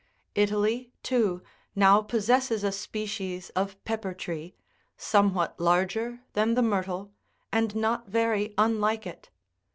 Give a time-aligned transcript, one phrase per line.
[0.33, 1.43] Italy,31 too,
[1.75, 4.55] now possesses a species of pepper tree,
[4.97, 7.13] somewhat larger than the myrtle,
[7.51, 9.29] and not very unlike it.